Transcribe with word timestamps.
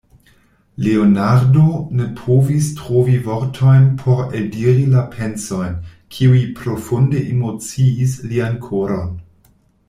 Leonardo 0.77 1.65
ne 1.99 2.07
povis 2.19 2.69
trovi 2.79 3.17
vortojn 3.27 3.85
por 3.99 4.23
eldiri 4.39 4.87
la 4.95 5.05
pensojn, 5.13 5.77
kiuj 6.17 6.41
profunde 6.63 7.23
emociis 7.35 8.17
lian 8.33 8.59
koron. 8.69 9.15